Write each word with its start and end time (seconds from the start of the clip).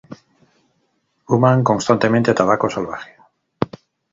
Fuman 1.27 1.63
constantemente 1.63 2.33
tabaco 2.33 2.67
salvaje. 2.71 3.11